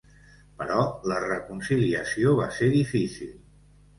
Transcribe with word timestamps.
Però 0.61 0.77
la 1.11 1.17
reconciliació 1.25 2.33
va 2.39 2.47
ser 2.57 2.73
difícil. 2.79 3.37